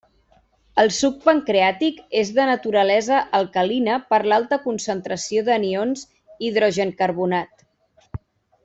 El 0.83 0.87
suc 0.99 1.19
pancreàtic 1.25 1.99
és 2.21 2.31
de 2.39 2.47
naturalesa 2.51 3.19
alcalina 3.41 3.99
per 4.15 4.21
l'alta 4.33 4.61
concentració 4.67 5.45
d'anions 5.51 6.07
hidrogencarbonat. 6.51 7.67